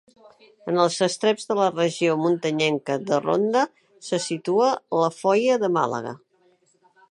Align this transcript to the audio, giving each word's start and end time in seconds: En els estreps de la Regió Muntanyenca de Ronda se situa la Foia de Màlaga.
En 0.71 0.77
els 0.83 0.95
estreps 1.07 1.45
de 1.51 1.57
la 1.59 1.67
Regió 1.73 2.15
Muntanyenca 2.21 2.97
de 3.11 3.21
Ronda 3.27 3.63
se 4.09 4.21
situa 4.25 4.73
la 5.03 5.13
Foia 5.21 5.63
de 5.67 5.73
Màlaga. 5.79 6.19